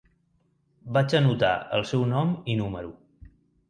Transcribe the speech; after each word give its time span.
Vaig 0.95 1.15
anotar 1.21 1.53
el 1.79 1.87
seu 1.93 2.09
nom 2.17 2.35
i 2.55 2.61
número. 2.65 2.95